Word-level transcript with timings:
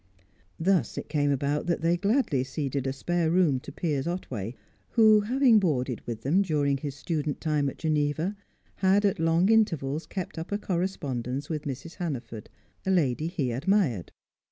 Thus 0.59 0.97
it 0.97 1.09
came 1.09 1.29
about 1.29 1.67
that 1.67 1.81
they 1.81 1.95
gladly 1.95 2.43
ceded 2.43 2.87
a 2.87 2.91
spare 2.91 3.29
room 3.29 3.59
to 3.59 3.71
Piers 3.71 4.07
Otway, 4.07 4.55
who, 4.89 5.19
having 5.21 5.59
boarded 5.59 6.01
with 6.07 6.21
them 6.23 6.41
during 6.41 6.77
his 6.77 6.95
student 6.95 7.39
time 7.39 7.69
at 7.69 7.77
Geneva, 7.77 8.35
had 8.77 9.05
at 9.05 9.19
long 9.19 9.49
intervals 9.49 10.07
kept 10.07 10.39
up 10.39 10.51
a 10.51 10.57
correspondence 10.57 11.49
with 11.49 11.65
Mrs. 11.65 11.97
Hannaford, 11.97 12.49
a 12.83 12.89
lady 12.89 13.27
he 13.27 13.51
admired. 13.51 14.11